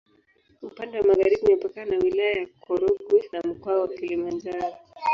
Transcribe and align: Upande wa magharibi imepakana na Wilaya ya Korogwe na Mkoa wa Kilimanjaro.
Upande 0.67 0.95
wa 0.97 1.05
magharibi 1.07 1.45
imepakana 1.45 1.85
na 1.91 1.97
Wilaya 2.03 2.31
ya 2.37 2.47
Korogwe 2.63 3.29
na 3.31 3.39
Mkoa 3.49 3.79
wa 3.81 3.87
Kilimanjaro. 3.87 4.77